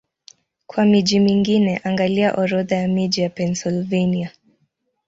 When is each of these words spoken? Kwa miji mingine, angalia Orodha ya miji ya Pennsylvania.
Kwa 0.67 0.85
miji 0.85 1.19
mingine, 1.19 1.77
angalia 1.83 2.33
Orodha 2.35 2.75
ya 2.75 2.87
miji 2.87 3.21
ya 3.21 3.29
Pennsylvania. 3.29 4.31